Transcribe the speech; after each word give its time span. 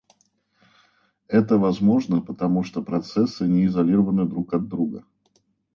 Это 1.27 1.59
возможно, 1.59 2.21
потому 2.21 2.63
что 2.63 2.81
процессы 2.81 3.45
не 3.47 3.67
изолированы 3.67 4.25
друг 4.25 4.55
от 4.55 4.67
друга 4.67 5.05